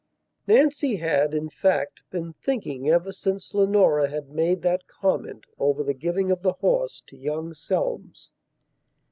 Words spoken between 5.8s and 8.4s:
the giving of the horse to young Selmes.